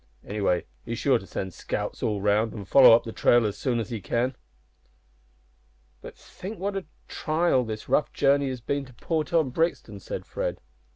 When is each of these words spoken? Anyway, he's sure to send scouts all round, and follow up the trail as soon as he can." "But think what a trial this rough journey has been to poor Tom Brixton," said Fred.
Anyway, 0.25 0.65
he's 0.83 0.97
sure 0.97 1.19
to 1.19 1.27
send 1.27 1.53
scouts 1.53 2.01
all 2.01 2.21
round, 2.21 2.53
and 2.53 2.67
follow 2.67 2.95
up 2.95 3.03
the 3.03 3.11
trail 3.11 3.45
as 3.45 3.55
soon 3.55 3.79
as 3.79 3.91
he 3.91 4.01
can." 4.01 4.35
"But 6.01 6.17
think 6.17 6.57
what 6.57 6.75
a 6.75 6.85
trial 7.07 7.63
this 7.63 7.87
rough 7.87 8.11
journey 8.11 8.49
has 8.49 8.61
been 8.61 8.83
to 8.85 8.95
poor 8.95 9.23
Tom 9.23 9.51
Brixton," 9.51 9.99
said 9.99 10.25
Fred. 10.25 10.57